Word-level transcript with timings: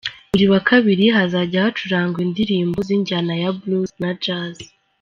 Buri 0.31 0.45
wa 0.53 0.61
kabiri:Hazajya 0.69 1.65
hacurangwa 1.65 2.19
indirimbo 2.27 2.77
z’injyana 2.87 3.33
ya 3.41 3.49
Blues 3.59 3.91
na 4.01 4.11
Jazz. 4.23 4.57